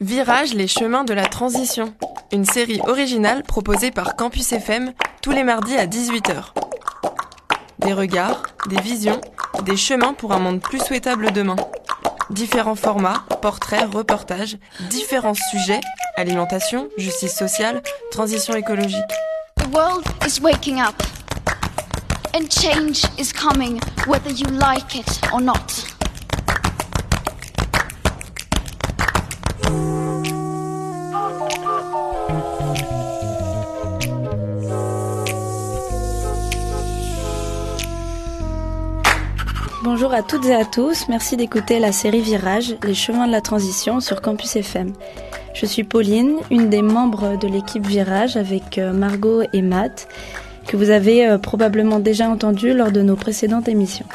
[0.00, 1.92] Virage les chemins de la transition,
[2.30, 6.52] une série originale proposée par Campus FM tous les mardis à 18h.
[7.80, 9.20] Des regards, des visions,
[9.64, 11.56] des chemins pour un monde plus souhaitable demain.
[12.30, 14.56] Différents formats, portraits, reportages,
[14.88, 15.80] différents sujets,
[16.16, 19.02] alimentation, justice sociale, transition écologique.
[19.56, 21.02] The world is waking up.
[22.34, 25.97] And change is coming whether you like it or not.
[40.00, 43.40] Bonjour à toutes et à tous, merci d'écouter la série Virage, les chemins de la
[43.40, 44.92] transition sur Campus FM.
[45.54, 50.06] Je suis Pauline, une des membres de l'équipe Virage avec euh, Margot et Matt,
[50.68, 54.06] que vous avez euh, probablement déjà entendu lors de nos précédentes émissions.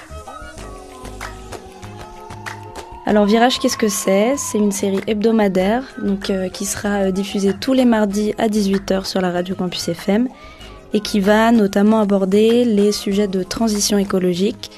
[3.06, 4.36] Alors Virage, qu'est-ce que c'est?
[4.38, 5.84] C'est une série hebdomadaire
[6.30, 10.30] euh, qui sera diffusée tous les mardis à 18h sur la radio Campus FM
[10.94, 14.72] et qui va notamment aborder les sujets de transition écologique,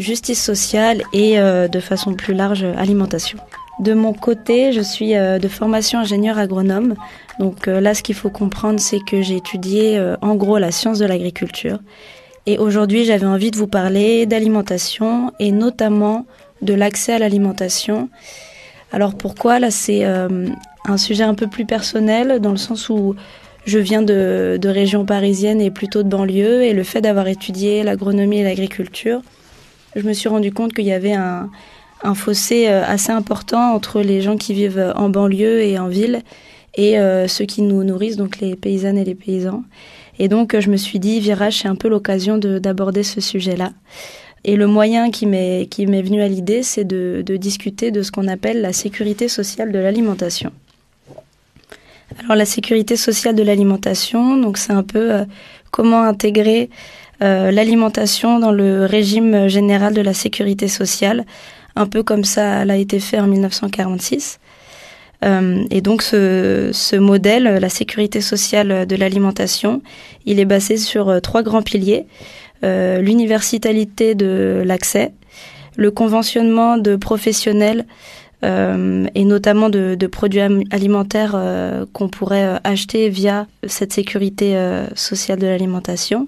[0.00, 3.38] justice sociale et euh, de façon plus large alimentation.
[3.78, 6.94] De mon côté, je suis euh, de formation ingénieur agronome.
[7.38, 10.98] Donc euh, là, ce qu'il faut comprendre, c'est que j'ai étudié en gros la science
[10.98, 11.78] de l'agriculture.
[12.46, 16.26] Et aujourd'hui, j'avais envie de vous parler d'alimentation et notamment
[16.62, 18.08] de l'accès à l'alimentation.
[18.92, 19.60] Alors pourquoi?
[19.60, 23.14] Là, c'est un sujet un peu plus personnel dans le sens où
[23.66, 27.82] je viens de, de région parisienne et plutôt de banlieue et le fait d'avoir étudié
[27.82, 29.20] l'agronomie et l'agriculture,
[29.96, 31.50] je me suis rendu compte qu'il y avait un,
[32.14, 36.22] fossé euh, assez important entre les gens qui vivent en banlieue et en ville
[36.76, 39.64] et euh, ceux qui nous nourrissent, donc les paysannes et les paysans.
[40.18, 43.72] Et donc je me suis dit, Virage, c'est un peu l'occasion d'aborder ce sujet-là.
[44.44, 48.62] Et le moyen qui m'est venu à l'idée, c'est de, discuter de ce qu'on appelle
[48.62, 50.52] la sécurité sociale de l'alimentation.
[52.18, 55.24] Alors la sécurité sociale de l'alimentation, donc c'est un peu euh,
[55.70, 56.68] comment intégrer
[57.22, 61.24] euh, l'alimentation dans le régime général de la sécurité sociale,
[61.76, 64.40] un peu comme ça l'a été fait en 1946.
[65.24, 69.82] Euh, et donc ce, modèle, la sécurité sociale de l'alimentation,
[70.26, 72.06] il est basé sur euh, trois grands piliers.
[72.64, 75.12] Euh, l'universalité de l'accès,
[75.76, 77.86] le conventionnement de professionnels
[78.42, 81.38] et notamment de, produits alimentaires
[81.92, 84.58] qu'on pourrait acheter via cette sécurité
[84.94, 86.26] sociale de l'alimentation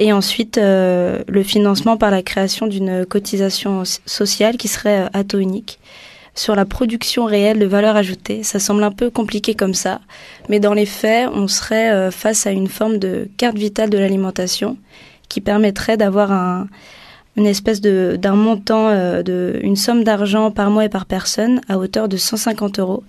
[0.00, 5.22] et ensuite euh, le financement par la création d'une cotisation sociale qui serait euh, à
[5.22, 5.78] taux unique
[6.34, 8.42] sur la production réelle de valeur ajoutée.
[8.42, 10.00] Ça semble un peu compliqué comme ça,
[10.48, 13.98] mais dans les faits, on serait euh, face à une forme de carte vitale de
[13.98, 14.78] l'alimentation
[15.28, 16.66] qui permettrait d'avoir un,
[17.36, 22.16] une espèce d'un montant une somme d'argent par mois et par personne à hauteur de
[22.16, 23.04] 150 euros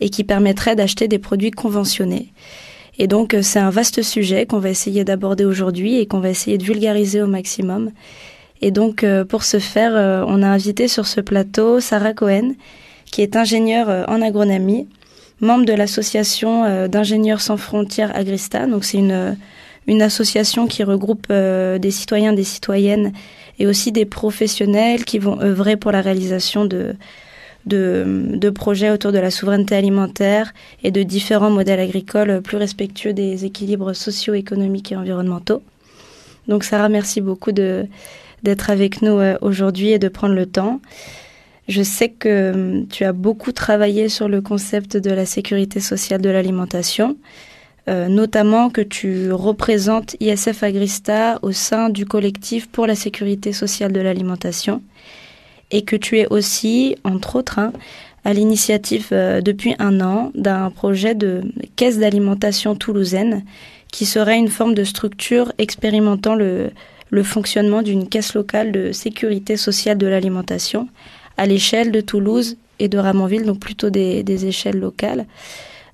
[0.00, 2.32] et qui permettrait d'acheter des produits conventionnés
[3.00, 6.28] et donc euh, c'est un vaste sujet qu'on va essayer d'aborder aujourd'hui et qu'on va
[6.28, 7.92] essayer de vulgariser au maximum.
[8.60, 12.52] Et donc euh, pour ce faire, euh, on a invité sur ce plateau Sarah Cohen,
[13.06, 14.86] qui est ingénieure en agronomie,
[15.40, 18.66] membre de l'association d'ingénieurs sans frontières Agrista.
[18.66, 19.36] Donc c'est une
[19.86, 23.12] une association qui regroupe des citoyens, des citoyennes
[23.58, 26.94] et aussi des professionnels qui vont œuvrer pour la réalisation de
[27.66, 33.44] de, projets autour de la souveraineté alimentaire et de différents modèles agricoles plus respectueux des
[33.44, 35.62] équilibres socio-économiques et environnementaux.
[36.48, 37.86] Donc Sarah, merci beaucoup de
[38.42, 40.80] d'être avec nous euh, aujourd'hui et de prendre le temps.
[41.68, 46.22] Je sais que hum, tu as beaucoup travaillé sur le concept de la sécurité sociale
[46.22, 47.18] de l'alimentation,
[47.88, 53.92] euh, notamment que tu représentes ISF Agrista au sein du collectif pour la sécurité sociale
[53.92, 54.82] de l'alimentation
[55.70, 57.72] et que tu es aussi, entre autres, hein,
[58.24, 61.42] à l'initiative euh, depuis un an d'un projet de
[61.76, 63.44] caisse d'alimentation toulousaine
[63.90, 66.70] qui serait une forme de structure expérimentant le,
[67.24, 70.88] fonctionnement d'une caisse locale de sécurité sociale de l'alimentation
[71.36, 75.26] à l'échelle de Toulouse et de Ramonville, donc plutôt des, échelles locales.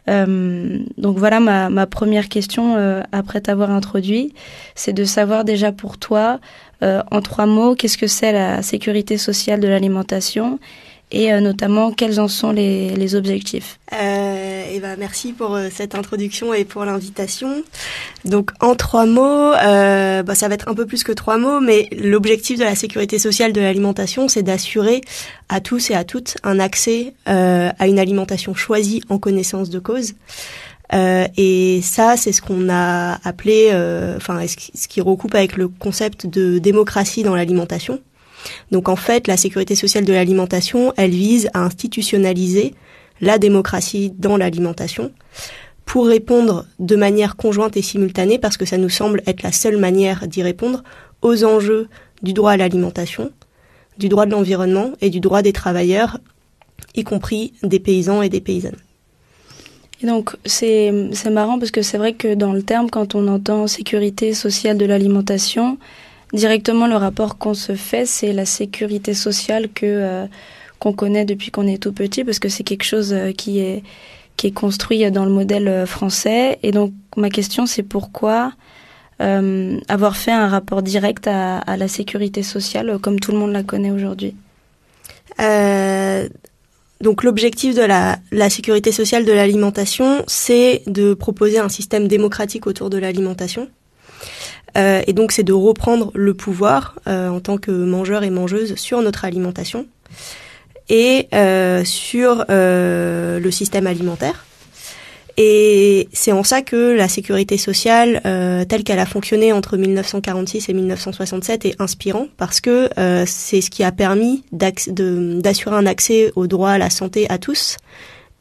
[0.09, 4.35] Euh, donc voilà ma, ma première question euh, après t'avoir introduit,
[4.77, 6.39] c'est de savoir déjà pour toi,
[6.83, 10.59] euh, en trois mots, qu'est-ce que c'est la sécurité sociale de l'alimentation
[11.13, 13.79] et euh, notamment quels en sont les, objectifs?
[13.93, 17.63] Euh, et ben merci pour cette introduction et pour l'invitation.
[18.25, 21.89] Donc en trois mots, bah, ça va être un peu plus que trois mots, mais
[21.97, 25.01] l'objectif de la sécurité sociale de l'alimentation, c'est d'assurer
[25.49, 30.15] à tous et à toutes un accès à une alimentation choisie en connaissance de cause.
[30.93, 33.71] Euh, et ça, c'est ce qu'on a appelé,
[34.17, 38.01] enfin, ce qui recoupe avec le concept de démocratie dans l'alimentation.
[38.71, 42.75] Donc en fait, la sécurité sociale de l'alimentation, elle vise à institutionnaliser
[43.21, 45.13] la démocratie dans l'alimentation
[45.85, 49.79] pour répondre de manière conjointe et simultanée, parce que ça nous semble être la seule
[49.79, 50.83] manière d'y répondre,
[51.23, 51.89] aux enjeux
[52.23, 53.31] du droit à l'alimentation,
[53.97, 56.19] du droit de l'environnement et du droit des travailleurs,
[56.95, 58.77] y compris des paysans et des paysannes.
[60.03, 60.93] Et donc c'est
[61.31, 64.85] marrant parce que c'est vrai que dans le terme, quand on entend sécurité sociale de
[64.85, 65.79] l'alimentation,
[66.33, 70.27] directement le rapport qu'on se fait, c'est la sécurité sociale que euh,
[70.79, 73.83] qu'on connaît depuis qu'on est tout petit, parce que c'est quelque chose euh, qui est
[74.37, 76.59] qui est construit dans le modèle euh, français.
[76.63, 78.53] Et donc ma question, c'est pourquoi
[79.23, 83.53] euh, avoir fait un rapport direct à, à, la sécurité sociale comme tout le monde
[83.53, 84.35] la connaît aujourd'hui?
[85.41, 86.29] Euh,
[87.01, 92.91] donc l'objectif de la, sécurité sociale de l'alimentation, c'est de proposer un système démocratique autour
[92.91, 93.69] de l'alimentation.
[94.77, 98.75] Euh, et donc c'est de reprendre le pouvoir euh, en tant que mangeur et mangeuse
[98.77, 99.87] sur notre alimentation
[100.89, 104.47] et euh, sur le système alimentaire.
[105.39, 110.71] Et c'est en ça que la sécurité sociale, euh, telle qu'elle a fonctionné entre 1946
[110.71, 116.33] et 1967, est inspirant parce que euh, c'est ce qui a permis d'assurer un accès
[116.37, 117.77] au droit à la santé à tous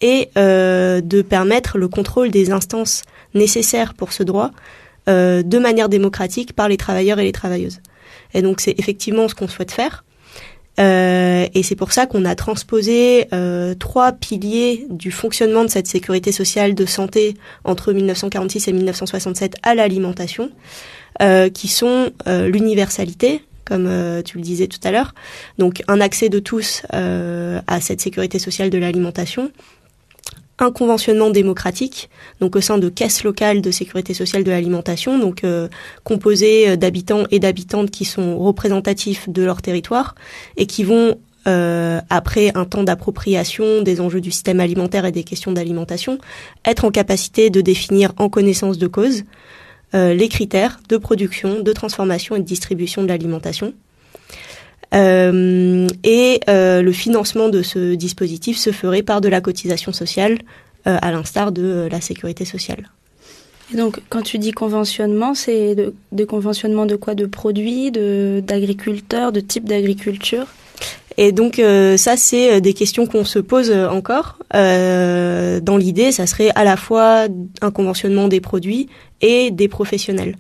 [0.02, 3.04] et euh, de permettre le contrôle des instances
[3.34, 4.52] nécessaires pour ce droit
[5.08, 7.80] euh, de manière démocratique par les travailleurs et les travailleuses.
[8.34, 10.04] Et donc c'est effectivement ce qu'on souhaite faire.
[10.80, 15.88] Euh, et c'est pour ça qu'on a transposé euh, trois piliers du fonctionnement de cette
[15.88, 20.52] sécurité sociale de santé entre 1946 et 1967 à l'alimentation,
[21.22, 23.90] euh, qui sont l'universalité, comme
[24.24, 25.16] tu le disais tout à l'heure,
[25.58, 29.52] donc un accès de tous à cette sécurité sociale de l'alimentation,
[30.60, 32.10] un conventionnement démocratique,
[32.40, 35.68] donc au sein de caisses locales de sécurité sociale de l'alimentation, donc euh,
[36.04, 40.16] composées d'habitants et d'habitantes qui sont représentatifs de leur territoire
[40.56, 41.18] et qui vont
[41.48, 46.18] euh, après un temps d'appropriation des enjeux du système alimentaire et des questions d'alimentation,
[46.66, 49.24] être en capacité de définir en connaissance de cause
[49.94, 53.74] euh, les critères de production, de transformation et de distribution de l'alimentation.
[54.96, 60.40] Euh, et euh, le financement de ce dispositif se ferait par de la cotisation sociale,
[60.88, 62.90] euh, à l'instar de la sécurité sociale.
[63.74, 67.16] Et donc, quand tu dis conventionnement, c'est de, de, conventionnement de quoi?
[67.16, 70.46] De produits, de d'agriculteurs, de type d'agriculture?
[71.18, 74.38] Et donc euh, ça, c'est des questions qu'on se pose encore.
[74.54, 77.28] Euh, dans l'idée, ça serait à la fois
[77.62, 78.90] un conventionnement des produits
[79.22, 80.36] et des professionnels.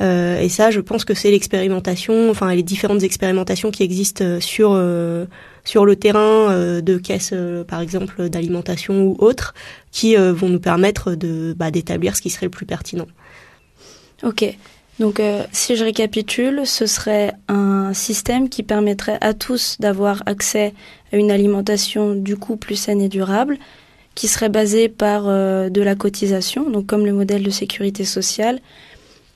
[0.00, 4.72] Euh, et ça, je pense que c'est l'expérimentation, enfin les différentes expérimentations qui existent sur
[4.72, 5.24] euh,
[5.66, 9.52] sur le terrain euh, de caisses, euh, par exemple d'alimentation ou autres,
[9.90, 13.06] qui euh, vont nous permettre de bah, d'établir ce qui serait le plus pertinent.
[14.22, 14.44] Ok.
[14.98, 15.20] Donc,
[15.52, 20.72] si je récapitule, ce serait un système qui permettrait à tous d'avoir accès
[21.12, 23.58] à une alimentation du coup plus saine et durable,
[24.14, 28.58] qui serait basée par de la cotisation, donc comme le modèle de sécurité sociale,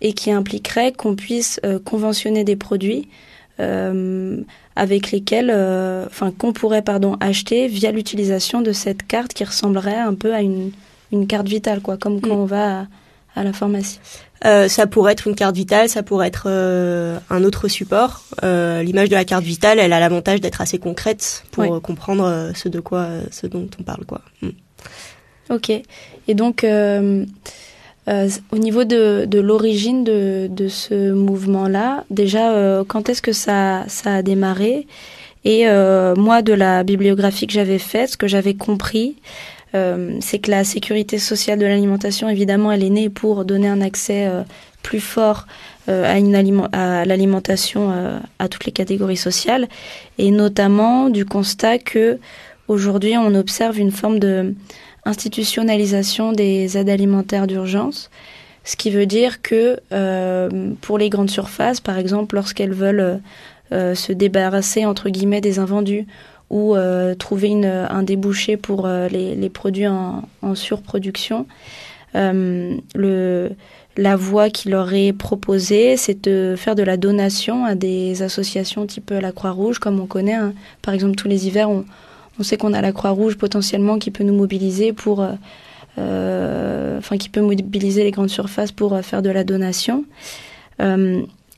[0.01, 3.09] et qui impliquerait qu'on puisse euh, conventionner des produits
[3.61, 4.39] euh,
[4.77, 9.99] avec lesquels, euh, enfin qu'on pourrait pardon acheter via l'utilisation de cette carte qui ressemblerait
[9.99, 10.71] un peu à une,
[11.13, 12.41] une carte vitale, quoi, comme quand mm.
[12.41, 12.87] on va à,
[13.37, 13.99] à la pharmacie.
[14.47, 18.23] Euh, ça pourrait être une carte vitale, ça pourrait être euh, un autre support.
[18.43, 21.81] Euh, L'image de la carte vitale, elle a l'avantage d'être assez concrète pour oui.
[21.83, 24.23] comprendre ce de quoi, ce dont on parle, quoi.
[24.41, 24.49] Mm.
[25.51, 25.71] Ok.
[26.29, 26.65] Et donc,
[28.09, 33.33] euh, au niveau de, de l'origine de, de, ce mouvement-là, déjà, euh, quand est-ce que
[33.33, 34.87] ça, ça a démarré
[35.45, 39.17] Et euh, moi, de la bibliographie que j'avais faite, ce que j'avais compris,
[39.75, 43.83] euh, c'est que la sécurité sociale de l'alimentation, évidemment, elle est née pour donner un
[43.83, 44.43] accès euh,
[44.83, 45.47] plus fort
[45.87, 47.93] à, une aliment à l'alimentation
[48.39, 49.69] à toutes les catégories sociales,
[50.19, 52.21] et notamment du constat que
[52.69, 54.55] aujourd'hui, on observe une forme de
[55.05, 58.11] institutionnalisation des aides alimentaires d'urgence,
[58.65, 63.21] ce qui veut dire que euh, pour les grandes surfaces, par exemple, lorsqu'elles veulent
[63.73, 66.07] euh, se débarrasser entre guillemets des invendus
[66.51, 71.47] ou euh, trouver une, un débouché pour euh, les, les, produits en, surproduction,
[72.17, 73.51] euh, le,
[73.97, 78.85] la voie qui leur est proposée, c'est de faire de la donation à des associations
[78.85, 80.35] type la Croix-Rouge, comme on connaît.
[80.35, 80.53] Hein.
[80.83, 81.85] Par exemple, tous les hivers, on,
[82.41, 85.33] on sait qu'on a la Croix-Rouge potentiellement qui peut nous mobiliser pour, euh,
[85.99, 90.05] euh, enfin qui peut mobiliser les grandes surfaces pour euh, faire de la donation.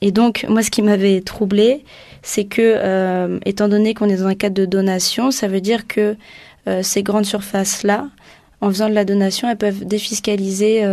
[0.01, 1.85] Et donc moi, ce qui m'avait troublé,
[2.23, 6.17] c'est que étant donné qu'on est dans un cadre de donation, ça veut dire que
[6.81, 8.09] ces grandes surfaces là,
[8.59, 10.83] en faisant de la donation, elles peuvent défiscaliser.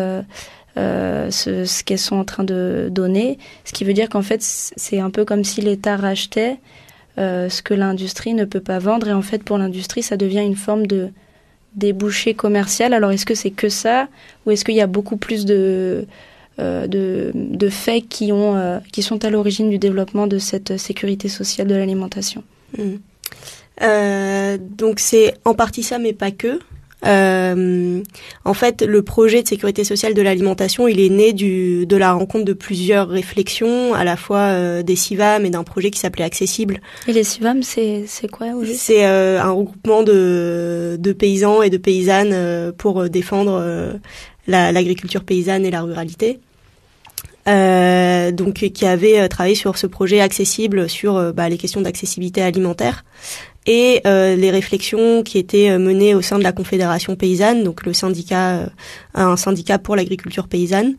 [0.76, 5.10] Ce, qu'elles sont en train de donner, ce qui veut dire qu'en fait c'est un
[5.10, 6.58] peu comme si l'État rachetait
[7.16, 9.08] ce que l'industrie ne peut pas vendre.
[9.08, 11.10] Et en fait, pour l'industrie, ça devient une forme de,
[11.74, 12.94] débouché commercial.
[12.94, 14.08] Alors est-ce que c'est que ça
[14.44, 16.06] ou est-ce qu'il y a beaucoup plus de,
[16.58, 17.30] euh,
[17.70, 22.42] faits euh, qui sont à l'origine du développement de cette sécurité sociale de l'alimentation?
[22.76, 22.82] Mmh.
[23.82, 26.58] euh, Donc c'est en partie ça, mais pas que.
[27.06, 28.02] Euh,
[28.44, 32.12] en fait, le projet de sécurité sociale de l'alimentation, il est né du, de la
[32.12, 36.24] rencontre de plusieurs réflexions, à la fois euh, des CIVAM et d'un projet qui s'appelait
[36.24, 36.80] Accessible.
[37.08, 42.32] Et les CIVAM, c'est quoi C'est euh, un regroupement de, de paysans et de paysannes
[42.32, 43.98] euh, pour défendre
[44.46, 46.40] l'agriculture paysanne et la ruralité.
[47.48, 53.02] Euh, donc qui avait travaillé sur ce projet accessible sur bah, les questions d'accessibilité alimentaire
[53.66, 57.84] et euh, les réflexions qui étaient euh, menées au sein de la Confédération paysanne, donc
[57.84, 58.66] le syndicat, euh,
[59.14, 60.96] un syndicat pour l'agriculture paysanne,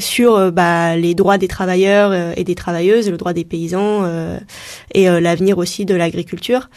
[0.00, 4.04] sur bah, les droits des travailleurs et des travailleuses, le droit des paysans
[4.92, 6.68] et l'avenir aussi de l'agriculture.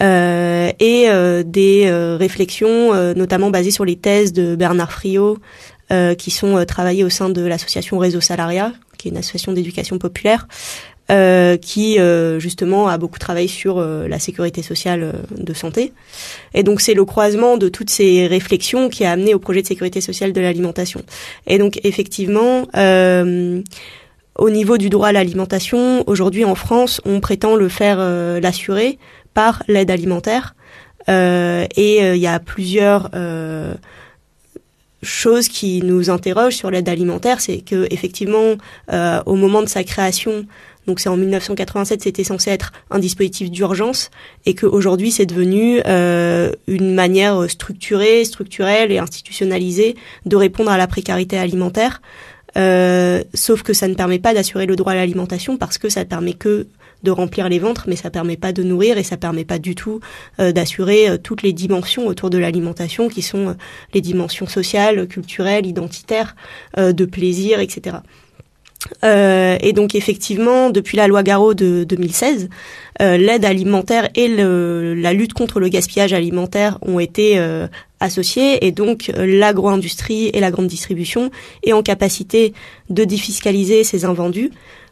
[0.00, 1.08] Euh, et
[1.44, 5.38] des réflexions notamment basées sur les thèses de Bernard Friot
[6.16, 10.46] qui sont travaillées au sein de l'association Réseau Salariat, qui est une association d'éducation populaire,
[11.08, 15.92] euh, qui euh, justement a beaucoup travaillé sur euh, la sécurité sociale de santé.
[16.52, 19.68] Et donc c'est le croisement de toutes ces réflexions qui a amené au projet de
[19.68, 21.04] sécurité sociale de l'alimentation.
[21.46, 22.66] Et donc effectivement,
[24.34, 27.98] au niveau du droit à l'alimentation, aujourd'hui en France, on prétend le faire
[28.40, 28.98] l'assurer
[29.32, 30.56] par l'aide alimentaire.
[31.06, 33.12] et il y a plusieurs
[35.04, 38.56] choses qui nous interrogent sur l'aide alimentaire, c'est que effectivement,
[38.92, 40.46] au moment de sa création,
[40.86, 44.10] donc c'est en 1987, c'était censé être un dispositif d'urgence
[44.44, 50.86] et qu'aujourd'hui c'est devenu euh, une manière structurée, structurelle et institutionnalisée de répondre à la
[50.86, 52.00] précarité alimentaire.
[52.56, 56.04] Euh, sauf que ça ne permet pas d'assurer le droit à l'alimentation parce que ça
[56.04, 56.68] permet que
[57.02, 59.74] de remplir les ventres, mais ça permet pas de nourrir et ça permet pas du
[59.74, 60.00] tout
[60.40, 63.56] euh, d'assurer toutes les dimensions autour de l'alimentation qui sont
[63.92, 66.36] les dimensions sociales, culturelles, identitaires,
[66.76, 67.98] de plaisir, etc.
[69.04, 72.48] Euh, et donc effectivement, depuis la loi Garot de 2016,
[73.02, 77.66] euh, l'aide alimentaire et la lutte contre le gaspillage alimentaire ont été euh,
[78.00, 81.30] associées et donc l'agro-industrie et la grande distribution
[81.62, 82.52] est en capacité
[82.90, 84.50] de défiscaliser ces invendus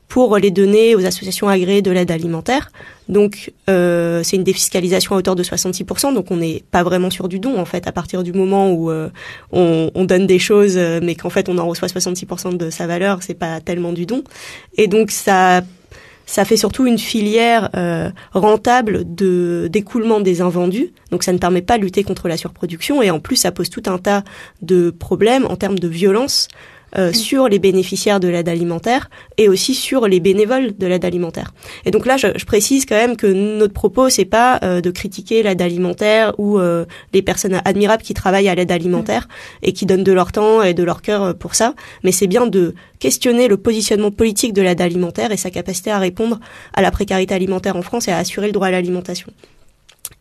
[0.09, 2.71] pour les donner aux associations agréées de l'aide alimentaire.
[3.09, 7.29] Donc euh, c'est une défiscalisation à hauteur de 66%, donc on n'est pas vraiment sur
[7.29, 9.11] du don en fait à partir du moment où euh,
[9.53, 12.87] on, on, donne des choses euh, mais qu'en fait on en reçoit 66% de sa
[12.87, 14.25] valeur, c'est pas tellement du don.
[14.79, 15.63] Et donc ça
[16.27, 20.93] ça fait surtout une filière euh, rentable de d'écoulement des invendus.
[21.11, 23.71] Donc ça ne permet pas de lutter contre la surproduction et en plus ça pose
[23.71, 24.25] tout un tas
[24.63, 26.49] de problèmes en termes de violence
[26.97, 31.53] euh, sur les bénéficiaires de l'aide alimentaire et aussi sur les bénévoles de l'aide alimentaire.
[31.85, 34.91] Et donc là, je, je, précise quand même que notre propos, c'est pas euh, de
[34.93, 39.29] critiquer l'aide alimentaire ou euh, les personnes admirables qui travaillent à l'aide alimentaire
[39.63, 41.75] et qui donnent de leur temps et de leur cœur pour ça,
[42.05, 45.99] mais c'est bien de questionner le positionnement politique de l'aide alimentaire et sa capacité à
[45.99, 46.39] répondre
[46.75, 49.33] à la précarité alimentaire en France et à assurer le droit à l'alimentation.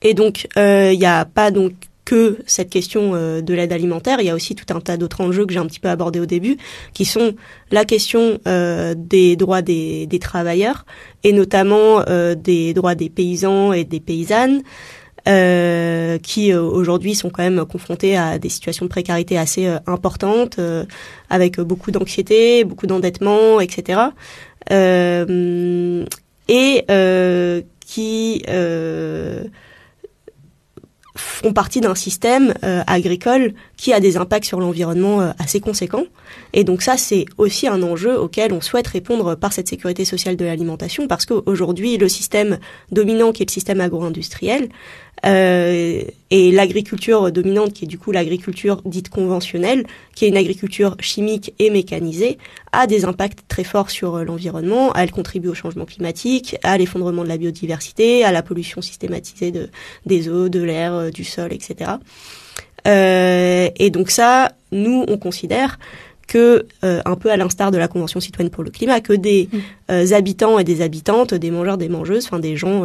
[0.02, 1.74] Et donc, il n'y a pas donc
[2.06, 4.20] que cette question euh, de l'aide alimentaire.
[4.20, 6.20] Il y a aussi tout un tas d'autres enjeux que j'ai un petit peu abordés
[6.20, 6.58] au début,
[6.94, 7.34] qui sont
[7.72, 10.86] la question euh, des droits des, des, travailleurs
[11.24, 14.62] et notamment euh, des droits des paysans et des paysannes.
[15.26, 20.60] Euh, qui aujourd'hui sont quand même confrontés à des situations de précarité assez importantes,
[21.30, 24.02] avec beaucoup d'anxiété, beaucoup d'endettement, etc.
[26.50, 26.86] et
[27.86, 28.44] qui
[31.16, 36.06] font partie d'un système euh, agricole qui a des impacts sur l'environnement euh, assez conséquents.
[36.54, 40.36] Et donc ça, c'est aussi un enjeu auquel on souhaite répondre par cette sécurité sociale
[40.36, 42.58] de l'alimentation, parce qu'aujourd'hui, le système
[42.92, 44.70] dominant, qui est le système agro-industriel,
[45.26, 46.02] euh,
[46.36, 49.86] et l'agriculture dominante, qui est du coup l'agriculture dite conventionnelle,
[50.16, 52.40] qui est une agriculture chimique et mécanisée,
[52.72, 54.92] a des impacts très forts sur euh, l'environnement.
[54.96, 59.70] Elle contribue au changement climatique, à l'effondrement de la biodiversité, à la pollution systématisée de,
[60.08, 61.92] des eaux, de l'air, euh, du sol, etc.
[62.88, 65.78] Euh, et donc ça, nous, on considère
[66.28, 69.50] que, euh, un peu à l'instar de la Convention citoyenne pour le climat, que des
[69.52, 70.14] mmh.
[70.14, 72.82] habitants et des habitantes, des mangeurs, des mangeuses, enfin des gens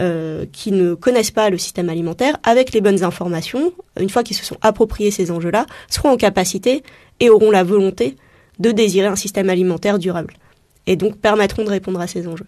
[0.00, 4.36] euh, qui ne connaissent pas le système alimentaire, avec les bonnes informations, une fois qu'ils
[4.36, 6.84] se sont appropriés ces enjeux-là, seront en capacité
[7.18, 8.14] et auront la volonté
[8.60, 10.34] de désirer un système alimentaire durable.
[10.86, 12.46] Et donc permettront de répondre à ces enjeux.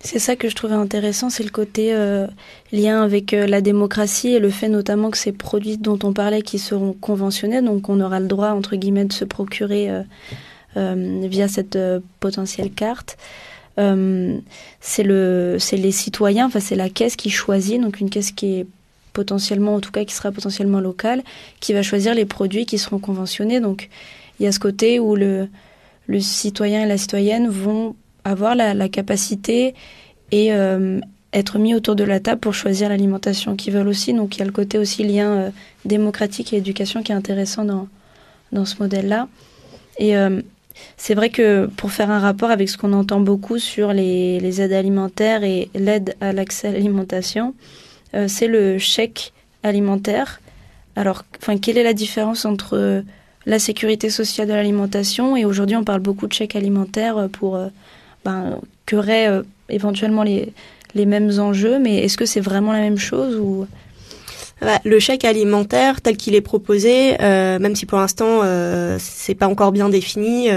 [0.00, 2.26] C'est ça que je trouvais intéressant, c'est le côté euh,
[2.72, 6.42] lien avec euh, la démocratie et le fait notamment que ces produits dont on parlait
[6.42, 9.88] qui seront conventionnés, donc on aura le droit entre guillemets de se procurer
[10.76, 11.78] via cette
[12.20, 13.16] potentielle carte.
[13.78, 14.38] Euh,
[14.80, 18.60] c'est le, c'est les citoyens, enfin c'est la caisse qui choisit, donc une caisse qui
[18.60, 18.66] est
[19.12, 21.22] potentiellement, en tout cas qui sera potentiellement local,
[21.60, 23.60] qui va choisir les produits qui seront conventionnés.
[23.60, 23.88] Donc
[24.38, 25.48] il y a ce côté où le,
[26.06, 29.74] le citoyen et la citoyenne vont avoir la, capacité
[30.30, 31.00] et euh,
[31.32, 34.14] être mis autour de la table pour choisir l'alimentation qu'ils veulent aussi.
[34.14, 35.50] Donc il y a le côté aussi lien euh,
[35.84, 37.88] démocratique et éducation qui est intéressant dans,
[38.52, 39.28] dans ce modèle-là.
[39.98, 40.16] Et
[40.96, 44.72] c'est vrai que pour faire un rapport avec ce qu'on entend beaucoup sur les, aides
[44.72, 47.54] alimentaires et l'aide à l'accès à l'alimentation,
[48.28, 49.32] c'est le chèque
[49.64, 50.40] alimentaire.
[50.94, 53.02] Alors, enfin, quelle est la différence entre
[53.46, 57.58] la sécurité sociale de l'alimentation et aujourd'hui on parle beaucoup de chèques alimentaires pour
[58.24, 58.58] ben,
[58.92, 60.52] euh, éventuellement les,
[60.94, 63.66] les mêmes enjeux, mais est-ce que c'est vraiment la même chose ou
[64.84, 69.48] le chèque alimentaire tel qu'il est proposé, euh, même si pour l'instant euh, c'est pas
[69.48, 70.48] encore bien défini,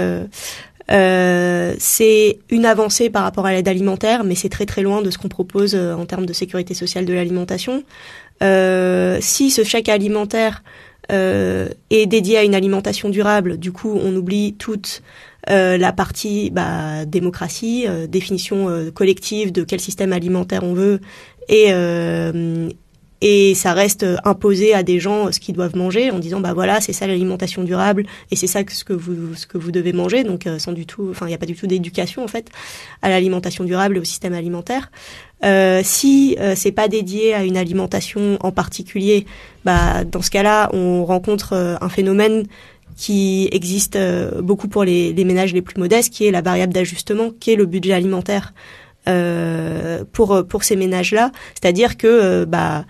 [0.90, 5.10] euh, c'est une avancée par rapport à l'aide alimentaire, mais c'est très très loin de
[5.10, 7.82] ce qu'on propose en termes de sécurité sociale de l'alimentation.
[8.40, 10.62] si ce chèque alimentaire
[11.10, 15.02] est dédié à une alimentation durable, du coup on oublie toute
[15.46, 21.00] la partie bah, démocratie, définition collective de quel système alimentaire on veut,
[21.50, 21.70] et,
[23.20, 26.80] et ça reste imposé à des gens ce qu'ils doivent manger en disant bah voilà
[26.80, 30.24] c'est ça l'alimentation durable et c'est ça ce que vous ce que vous devez manger
[30.24, 32.50] donc sans du tout enfin il n'y a pas du tout d'éducation en fait
[33.02, 34.90] à l'alimentation durable et au système alimentaire
[35.44, 39.26] euh, si euh, c'est pas dédié à une alimentation en particulier
[39.64, 42.44] bah dans ce cas-là on rencontre un phénomène
[42.98, 47.30] qui existe euh, beaucoup pour les, ménages les plus modestes, qui est la variable d'ajustement,
[47.38, 48.52] qui est le budget alimentaire
[49.08, 51.30] euh, pour pour ces ménages-là.
[51.54, 52.84] C'est-à-dire que euh, bah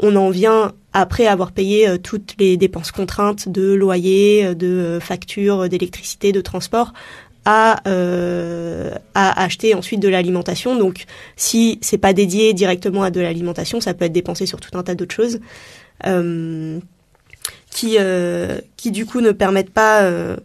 [0.00, 5.68] on en vient après avoir payé euh, toutes les dépenses contraintes de loyer, de factures,
[5.68, 6.92] d'électricité, de transport,
[7.44, 10.76] à, euh, acheter ensuite de l'alimentation.
[10.76, 11.04] Donc,
[11.36, 14.82] si c'est pas dédié directement à de l'alimentation, ça peut être dépensé sur tout un
[14.82, 15.40] tas d'autres choses.
[16.06, 16.80] Euh,
[17.76, 20.36] qui, euh, du coup ne permettent pas euh,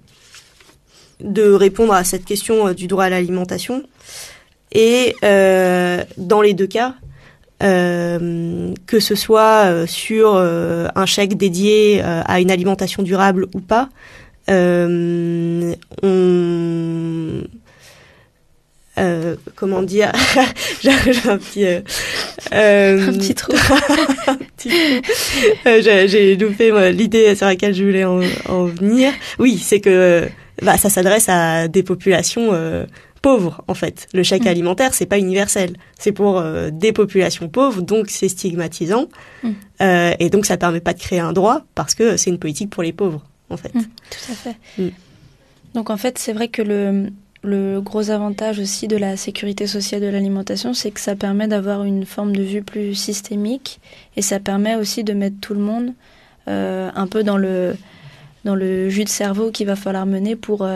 [1.22, 3.84] de répondre à cette question euh, du droit à l'alimentation.
[4.74, 6.96] Et dans les deux cas,
[7.62, 13.90] que ce soit sur un chèque dédié à une alimentation durable ou pas,
[14.48, 15.74] on
[18.98, 20.12] euh, comment dire
[20.84, 21.80] j'ai un petit euh,
[22.54, 23.54] euh, un petit trou,
[25.66, 28.20] euh, j'ai loupé l'idée sur laquelle je voulais en,
[28.50, 29.14] en venir.
[29.40, 30.28] Oui c'est que
[30.62, 32.52] bah ça s'adresse à des populations
[33.22, 34.08] pauvres en fait.
[34.14, 34.48] Le chèque mm.
[34.48, 35.76] alimentaire c'est pas universel.
[35.98, 39.08] C'est pour des populations pauvres donc c'est stigmatisant.
[39.44, 39.52] Mm.
[40.20, 42.84] et donc ça permet pas de créer un droit parce que c'est une politique pour
[42.84, 43.74] les pauvres en fait.
[43.74, 44.94] Mm, tout à fait.
[45.74, 47.12] Donc en fait c'est vrai que le
[47.44, 51.84] le gros avantage aussi de la sécurité sociale de l'alimentation, c'est que ça permet d'avoir
[51.84, 53.80] une forme de vue plus systémique
[54.16, 55.94] et ça permet aussi de mettre tout le monde
[56.48, 57.76] euh, un peu dans le,
[58.46, 60.68] dans le jus de cerveau qu'il va falloir mener pour,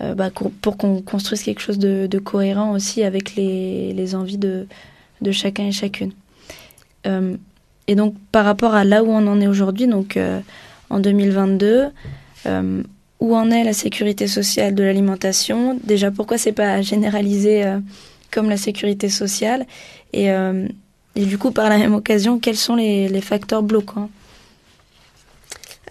[0.00, 0.30] euh, euh, bah,
[0.62, 4.66] pour qu'on construise quelque chose de, cohérent aussi avec les, envies de,
[5.32, 6.12] chacun et chacune.
[7.04, 10.18] et donc par rapport à là où on en est aujourd'hui, donc
[10.90, 11.90] en 2022,
[13.20, 15.78] où en est la sécurité sociale de l'alimentation?
[15.82, 17.78] Déjà, pourquoi c'est pas généralisé euh,
[18.30, 19.66] comme la sécurité sociale?
[20.12, 20.66] Et, euh,
[21.16, 24.10] et, du coup, par la même occasion, quels sont les, les facteurs bloquants?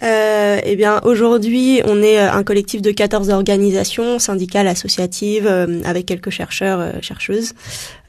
[0.03, 5.47] Euh, eh bien, aujourd'hui, on est euh, un collectif de 14 organisations syndicales, associatives,
[5.85, 7.53] avec quelques chercheurs, chercheuses,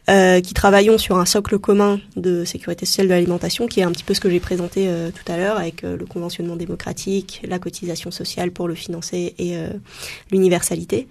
[0.09, 3.93] euh, qui travaillons sur un socle commun de sécurité sociale de l'alimentation, qui est un
[3.93, 7.43] petit peu ce que j'ai présenté euh, tout à l'heure, avec euh, le conventionnement démocratique,
[7.47, 9.57] la cotisation sociale pour le financer et
[10.31, 11.09] l'universalité.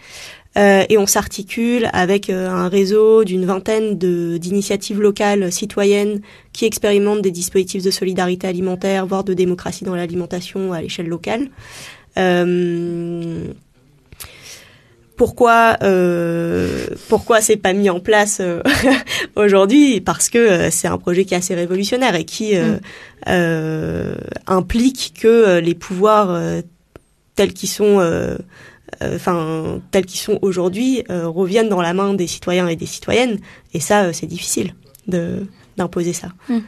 [0.58, 7.84] Et on s'articule avec un réseau d'une vingtaine d'initiatives locales citoyennes qui expérimentent des dispositifs
[7.84, 11.50] de solidarité alimentaire, voire de démocratie dans l'alimentation à l'échelle locale.
[15.18, 18.62] Pourquoi euh, pourquoi c'est pas mis en place euh,
[19.36, 20.00] aujourd'hui?
[20.00, 22.78] Parce que euh, c'est un projet qui est assez révolutionnaire et qui euh,
[23.26, 24.18] mm.
[24.46, 26.40] implique que les pouvoirs
[27.38, 28.06] tels qu'ils sont
[29.02, 33.40] enfin tels qu'ils sont aujourd'hui reviennent dans la main des citoyens et des citoyennes
[33.74, 34.74] et ça c'est difficile
[35.08, 35.48] de
[35.78, 36.30] d'imposer ça.
[36.50, 36.60] Mm.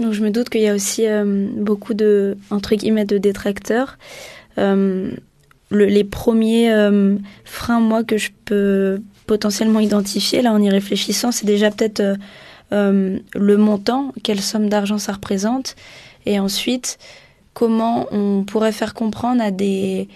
[0.00, 1.04] Donc je me doute qu'il y a aussi
[1.56, 3.98] beaucoup de entre guillemets de détracteurs
[5.70, 11.46] les premiers euh, freins, moi, que je peux potentiellement identifier, là, en y réfléchissant, c'est
[11.46, 12.16] déjà peut-être euh,
[12.72, 15.76] euh, le montant, quelle somme d'argent ça représente,
[16.26, 16.98] et ensuite,
[17.58, 20.06] comment on pourrait faire comprendre à des,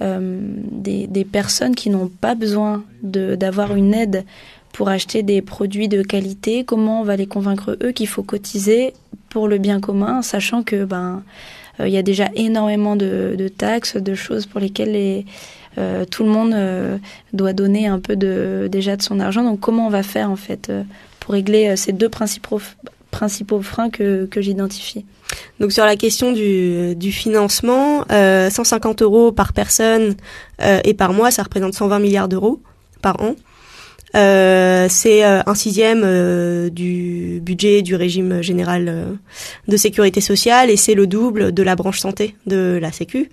[0.00, 4.24] des, des, personnes qui n'ont pas besoin d'avoir une aide
[4.72, 8.94] pour acheter des produits de qualité, comment on va les convaincre eux qu'il faut cotiser
[9.28, 11.22] pour le bien commun, sachant que ben
[11.80, 15.26] il y a déjà énormément de, taxes, de choses pour lesquelles les,
[16.10, 16.56] tout le monde
[17.34, 19.44] doit donner un peu de, déjà de son argent.
[19.44, 20.72] Donc comment on va faire en fait
[21.20, 22.62] pour régler ces deux principaux,
[23.18, 25.04] principaux freins que, j'identifie
[25.58, 30.14] donc sur la question du, financement, euh, 150 euros par personne
[30.62, 32.62] euh, et par mois, ça représente 120 milliards d'euros
[33.02, 33.34] par an.
[34.14, 39.18] Euh, c'est euh, un sixième euh, du budget du régime général
[39.66, 43.30] de sécurité sociale et c'est le double de la branche santé de la Sécu.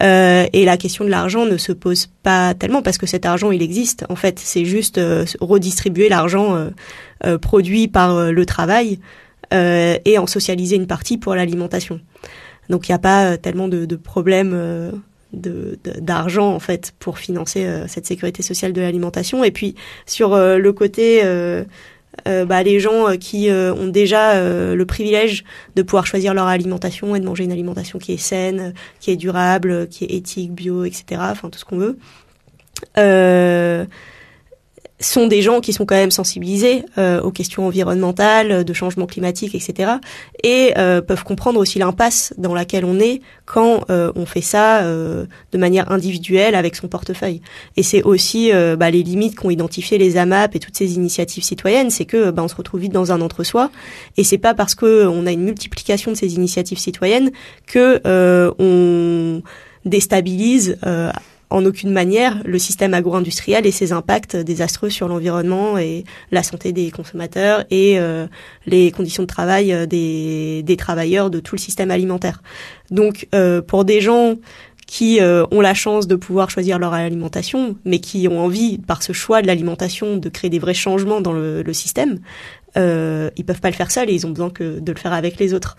[0.00, 3.62] et la question de l'argent ne se pose pas tellement parce que cet argent il
[3.62, 4.04] existe.
[4.08, 5.00] En fait, c'est juste
[5.40, 6.70] redistribuer l'argent
[7.40, 9.23] produit par le travail euh,
[9.54, 12.00] et en socialiser une partie pour l'alimentation.
[12.68, 14.92] Donc il n'y a pas euh, tellement de, de problèmes euh,
[15.32, 19.42] d'argent en fait pour financer cette sécurité sociale de l'alimentation.
[19.42, 19.74] Et puis
[20.06, 21.24] sur le côté
[22.24, 25.42] bah, les gens qui ont déjà le privilège
[25.74, 29.16] de pouvoir choisir leur alimentation et de manger une alimentation qui est saine, qui est
[29.16, 31.20] durable, qui est éthique, bio, etc.
[31.32, 31.98] Enfin tout ce qu'on veut.
[35.00, 39.06] Euh, sont des gens qui sont quand même sensibilisés euh, aux questions environnementales, de changement
[39.06, 39.92] climatique, etc.
[40.42, 44.82] Et euh, peuvent comprendre aussi l'impasse dans laquelle on est quand euh, on fait ça
[44.84, 47.40] de manière individuelle avec son portefeuille.
[47.76, 51.90] Et c'est aussi bah, les limites qu'ont identifié les AMAP et toutes ces initiatives citoyennes,
[51.90, 53.70] c'est que bah, on se retrouve vite dans un entre-soi.
[54.16, 57.30] Et c'est pas parce que on a une multiplication de ces initiatives citoyennes
[57.66, 58.00] que
[58.58, 59.42] on
[59.84, 60.78] déstabilise
[61.54, 66.72] en aucune manière le système agro-industriel et ses impacts désastreux sur l'environnement et la santé
[66.72, 68.26] des consommateurs et euh,
[68.66, 72.42] les conditions de travail euh, des, travailleurs de tout le système alimentaire.
[72.90, 74.34] Donc euh, pour des gens
[74.86, 79.14] qui ont la chance de pouvoir choisir leur alimentation, mais qui ont envie, par ce
[79.14, 82.20] choix de l'alimentation, de créer des vrais changements dans le, le système,
[82.76, 85.12] euh, ils peuvent pas le faire seuls et ils ont besoin que de le faire
[85.12, 85.76] avec les autres.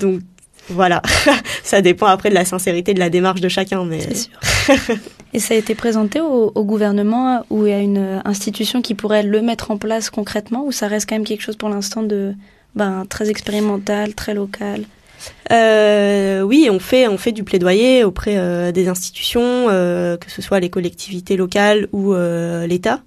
[0.00, 0.20] Donc
[0.68, 1.02] voilà,
[1.62, 3.84] ça dépend après de la sincérité de la démarche de chacun.
[3.84, 4.00] Mais...
[4.00, 4.96] C'est sûr.
[5.32, 9.72] Et ça a été présenté au, gouvernement ou à une institution qui pourrait le mettre
[9.72, 12.34] en place concrètement ou ça reste quand même quelque chose pour l'instant de
[12.76, 14.84] ben, très expérimental, très local?
[15.52, 20.42] Euh, oui, on fait on fait du plaidoyer auprès euh, des institutions, euh, que ce
[20.42, 23.00] soit les collectivités locales ou euh, l'État.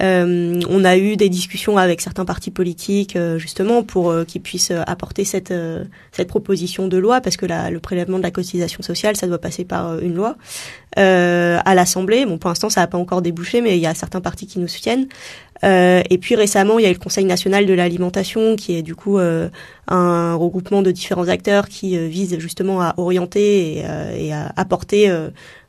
[0.00, 4.42] Euh, on a eu des discussions avec certains partis politiques euh, justement pour euh, qu'ils
[4.42, 5.52] puissent apporter cette
[6.12, 9.38] cette proposition de loi parce que la, le prélèvement de la cotisation sociale ça doit
[9.38, 10.36] passer par une loi
[10.96, 12.26] à l'Assemblée.
[12.26, 14.58] Bon pour l'instant ça n'a pas encore débouché mais il y a certains partis qui
[14.58, 15.06] nous soutiennent.
[15.62, 18.96] et puis récemment il y a eu le Conseil national de l'alimentation qui est du
[18.96, 23.84] coup un regroupement de différents acteurs qui vise justement à orienter et,
[24.16, 25.08] et à apporter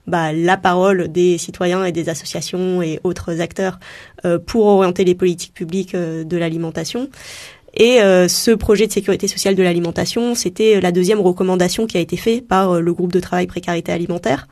[0.08, 3.80] bah, la parole des citoyens et des associations et autres acteurs
[4.26, 7.10] euh, pour orienter les politiques publiques euh, de l'alimentation.
[7.76, 12.00] Et euh, ce projet de sécurité sociale de l'alimentation, c'était la deuxième recommandation qui a
[12.00, 14.48] été faite par le groupe de travail précarité alimentaire,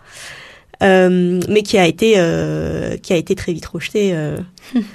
[0.82, 2.12] mais qui a été
[3.02, 4.16] qui a été très vite rejeté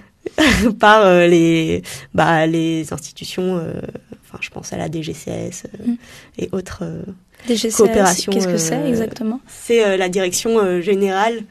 [0.78, 1.82] par les
[2.14, 3.56] bah, les institutions.
[3.56, 5.94] enfin, je pense à la DGCS mm.
[6.38, 6.84] et autres
[7.76, 8.32] coopération.
[8.32, 11.42] Qu'est-ce que c'est euh, exactement C'est euh, la direction euh, générale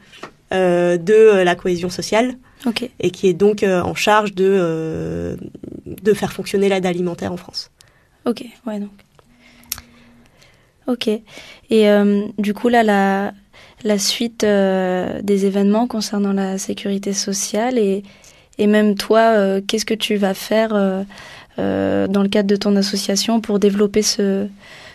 [0.50, 2.34] de la cohésion sociale.
[3.00, 5.38] Et qui est donc en charge de,
[5.86, 7.70] de faire fonctionner l'aide alimentaire en France.
[8.26, 8.90] Ok, ouais, donc.
[10.86, 11.08] Ok.
[11.70, 11.86] Et
[12.36, 13.32] du coup, là, la,
[13.82, 18.02] la suite des événements concernant la sécurité sociale et,
[18.58, 20.74] et même toi, qu'est-ce que tu vas faire
[21.56, 24.46] dans le cadre de ton association pour développer ce,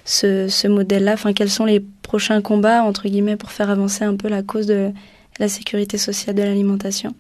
[0.08, 4.28] ce, modèle-là Enfin, quels sont les prochains combats, entre guillemets, pour faire avancer un peu
[4.28, 4.92] la cause de
[5.40, 7.14] la sécurité sociale de l'alimentation?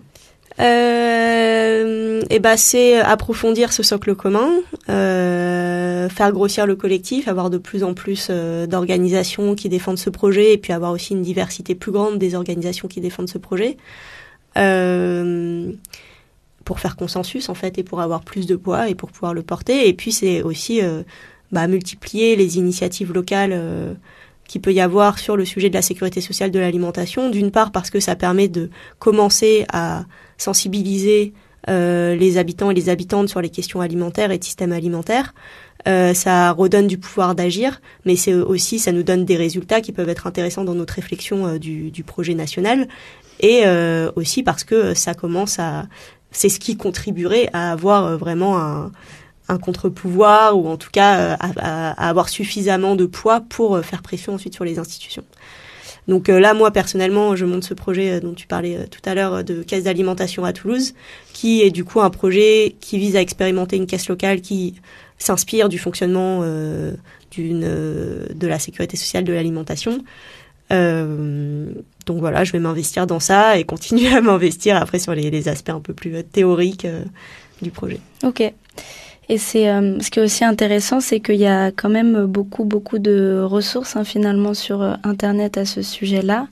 [0.59, 4.49] Euh, et eh ben c'est approfondir ce socle commun,
[4.89, 10.09] euh, faire grossir le collectif, avoir de plus en plus euh, d'organisations qui défendent ce
[10.09, 13.77] projet, et puis avoir aussi une diversité plus grande des organisations qui défendent ce projet,
[14.57, 15.71] euh,
[16.65, 19.43] pour faire consensus en fait et pour avoir plus de poids et pour pouvoir le
[19.43, 19.87] porter.
[19.87, 21.03] Et puis c'est aussi euh,
[21.51, 23.93] bah, multiplier les initiatives locales euh,
[24.47, 27.29] qu'il peut y avoir sur le sujet de la sécurité sociale de l'alimentation.
[27.29, 30.05] D'une part parce que ça permet de commencer à
[30.37, 31.33] sensibiliser
[31.69, 35.33] euh, les habitants et les habitantes sur les questions alimentaires et de système alimentaire.
[35.87, 39.93] Euh, ça redonne du pouvoir d'agir, mais c'est aussi ça nous donne des résultats qui
[39.93, 42.87] peuvent être intéressants dans notre réflexion euh, du, du, projet national,
[43.39, 45.87] et euh, aussi parce que ça commence à,
[46.31, 48.91] c'est ce qui contribuerait à avoir vraiment un,
[49.47, 54.01] un contre-pouvoir ou en tout cas euh, à, avoir suffisamment de poids pour euh, faire
[54.01, 55.23] pression ensuite sur les institutions.
[56.07, 59.61] Donc là, moi personnellement, je monte ce projet dont tu parlais tout à l'heure de
[59.61, 60.93] caisse d'alimentation à Toulouse,
[61.33, 64.75] qui est du coup un projet qui vise à expérimenter une caisse locale qui
[65.17, 66.97] s'inspire du fonctionnement de
[68.47, 70.01] la sécurité sociale de l'alimentation.
[70.71, 71.71] Euh,
[72.05, 75.69] donc voilà, je vais m'investir dans ça et continuer à m'investir après sur les, aspects
[75.69, 77.03] un peu plus euh, théoriques euh,
[77.61, 77.99] du projet.
[78.23, 78.53] Ok.
[79.29, 82.97] Et c'est ce qui est aussi intéressant, c'est qu'il y a quand même beaucoup beaucoup
[82.97, 86.47] de ressources hein, finalement sur Internet à ce sujet-là.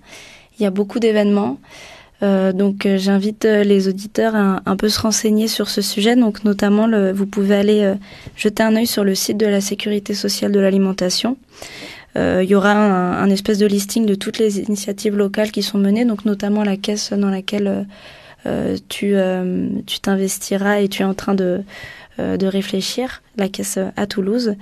[0.59, 1.57] Il y a beaucoup d'événements.
[2.21, 6.17] donc j'invite les auditeurs à un, peu se renseigner sur ce sujet.
[6.17, 7.93] Donc notamment, le, vous pouvez aller
[8.35, 11.38] jeter un œil sur le site de la Sécurité sociale de l'alimentation.
[12.17, 15.77] Euh, il y aura un, espèce de listing de toutes les initiatives locales qui sont
[15.77, 17.83] menées, donc notamment la caisse dans laquelle euh,
[18.45, 19.15] euh, tu
[19.85, 21.61] tu t'investiras et tu es en train de
[22.17, 24.56] de réfléchir, la caisse à Toulouse.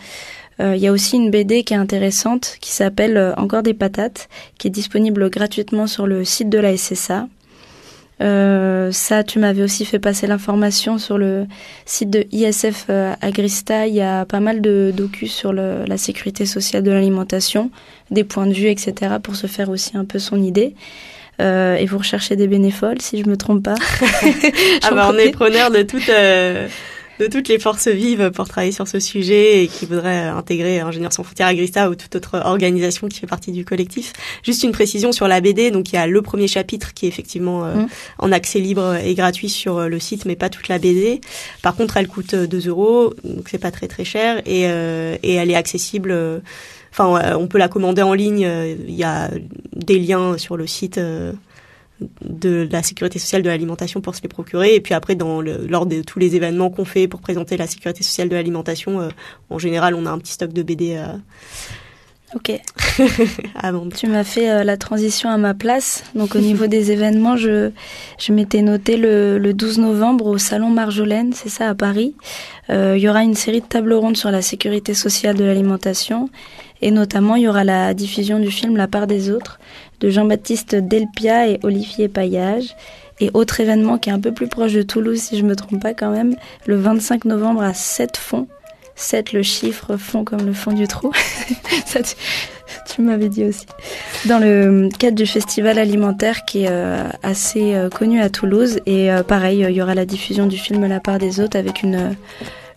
[0.60, 4.68] Il y a aussi une BD qui est intéressante qui s'appelle Encore des patates, qui
[4.68, 7.28] est disponible gratuitement sur le site de la SSA.
[8.22, 11.46] Euh, ça, tu m'avais aussi fait passer l'information sur le
[11.86, 13.88] site de ISF euh, Agrista.
[13.88, 17.72] Il y a pas mal de docus sur le, la sécurité sociale de l'alimentation,
[18.12, 20.76] des points de vue, etc., pour se faire aussi un peu son idée.
[21.42, 23.76] Euh, et vous recherchez des bénévoles, si je me trompe pas.
[24.84, 26.68] ah bah, on est preneur de toute euh,
[27.24, 31.14] de toutes les forces vives pour travailler sur ce sujet et qui voudraient intégrer Ingénieurs
[31.14, 34.12] sans frontières Agrista ou toute autre organisation qui fait partie du collectif.
[34.44, 37.10] Juste une précision sur la BD, donc il y a le premier chapitre qui est
[37.10, 37.88] effectivement euh, mmh.
[38.20, 41.22] en accès libre et gratuit sur euh, le site, mais pas toute la BD.
[41.62, 45.36] Par contre, elle coûte 2 euros, donc c'est pas très très cher et, euh, et
[45.36, 46.14] elle est accessible.
[46.92, 48.48] Enfin, on peut la commander en ligne.
[48.88, 49.32] Il y a
[49.76, 51.00] des liens sur le site
[52.22, 54.76] de la sécurité sociale de l'alimentation pour se les procurer.
[54.76, 57.68] Et puis après, dans le, lors de tous les événements qu'on fait pour présenter la
[57.68, 59.10] sécurité sociale de l'alimentation, euh,
[59.50, 60.96] en général, on a un petit stock de BD.
[60.96, 61.08] Euh,
[62.36, 62.60] ok.
[63.96, 66.04] tu m'as fait euh, la transition à ma place.
[66.16, 67.72] Donc au niveau des événements, je,
[68.20, 72.16] je m'étais noté le, le 12 novembre au Salon Marjolaine, c'est ça, à Paris.
[72.70, 76.30] Il y aura une série de tables rondes sur la sécurité sociale de l'alimentation.
[76.84, 79.58] Et notamment, il y aura la diffusion du film La part des autres
[80.02, 82.76] de Jean-Baptiste Delpia et Olivier Paillage.
[83.22, 85.82] Et autre événement qui est un peu plus proche de Toulouse, si je me trompe
[85.82, 88.48] pas quand même, le 25 novembre à 7 fonds.
[88.96, 91.12] 7 le chiffre, fond comme le fond du trou.
[92.96, 93.66] Tu, m'avais dit aussi.
[94.26, 98.80] Dans le cadre du festival alimentaire qui est euh, assez euh, connu à Toulouse.
[98.86, 101.82] Et euh, pareil, il y aura la diffusion du film La part des autres avec
[101.84, 102.16] une,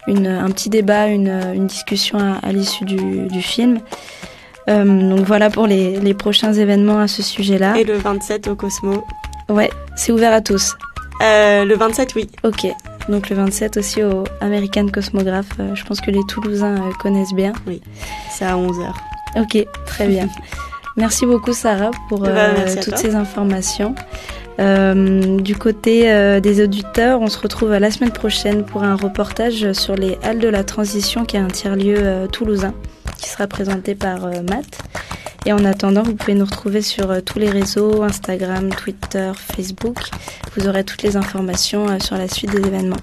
[0.07, 3.81] une un petit débat, une, une discussion à, l'issue du, du film.
[4.69, 7.77] Euh, donc voilà pour les, les, prochains événements à ce sujet-là.
[7.77, 9.05] Et le 27 au Cosmo.
[9.49, 10.75] Ouais, c'est ouvert à tous.
[11.23, 12.29] Euh, le 27, oui.
[12.43, 12.67] Ok.
[13.09, 15.47] Donc le 27 aussi au American Cosmograph.
[15.61, 17.53] Euh, je pense que les Toulousains euh, connaissent bien.
[17.67, 17.81] Oui,
[18.31, 18.93] c'est à 11h.
[19.37, 20.29] Ok, très bien.
[20.97, 23.95] Merci beaucoup Sarah pour bah, toutes ces informations.
[24.59, 29.73] Euh, du côté euh, des auditeurs, on se retrouve la semaine prochaine pour un reportage
[29.73, 32.75] sur les Halles de la Transition, qui est un tiers-lieu euh, toulousain,
[33.19, 34.81] qui sera présenté par Matt.
[35.45, 39.99] Et en attendant, vous pouvez nous retrouver sur tous les réseaux, Instagram, Twitter, Facebook.
[40.57, 42.97] Vous aurez toutes les informations sur la suite des événements.